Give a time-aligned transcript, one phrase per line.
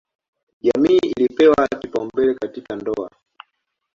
[0.61, 3.09] Jamii ilipewa kipaumbele katika ndoa.